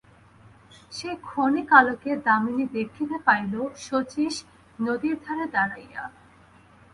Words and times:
সেই 0.93 1.15
ক্ষণিক 1.27 1.69
আলোকে 1.73 2.11
দামিনী 2.25 2.65
দেখিতে 2.77 3.15
পাইল, 3.25 3.53
শচীশ 3.79 4.35
নদীর 4.79 5.15
ধারে 5.25 5.45
দাঁড়াইয়া। 5.55 6.03